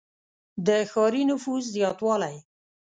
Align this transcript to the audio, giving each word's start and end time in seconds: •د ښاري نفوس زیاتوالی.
•د 0.65 0.69
ښاري 0.91 1.23
نفوس 1.29 1.63
زیاتوالی. 1.75 2.35